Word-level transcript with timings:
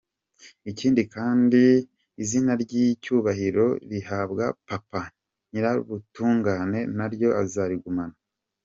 Ikindi 0.71 1.01
kandi 1.15 1.61
izina 2.23 2.51
ry’icyubahiro 2.63 3.65
rihabwa 3.91 4.45
Papa, 4.67 5.01
Nyirubutungane, 5.51 6.79
naryo 6.97 7.29
azarigumana. 7.43 8.17